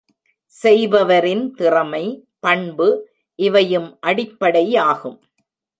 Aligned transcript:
செய்பவரின் 0.53 1.43
திறமை, 1.51 2.03
பண்பு 2.39 2.89
இவையும் 3.39 3.89
அடிப்படை 3.99 4.65
ஆகும். 4.89 5.19